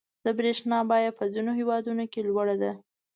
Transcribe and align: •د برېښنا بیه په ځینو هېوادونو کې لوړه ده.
•د 0.25 0.27
برېښنا 0.37 0.79
بیه 0.89 1.11
په 1.17 1.23
ځینو 1.33 1.51
هېوادونو 1.59 2.03
کې 2.11 2.19
لوړه 2.27 2.55
ده. 2.61 2.71